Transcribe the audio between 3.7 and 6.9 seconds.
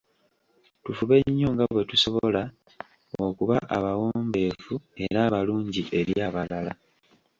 abawombeefu era abalungi eri abalala.